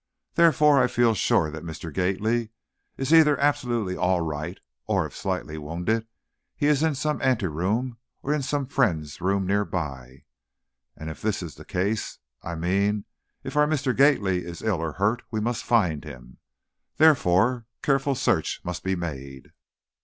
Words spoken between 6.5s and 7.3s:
he is in some